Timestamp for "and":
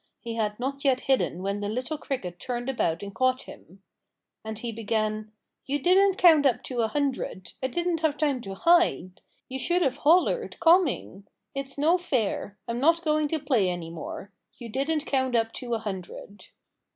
3.03-3.13, 4.43-4.57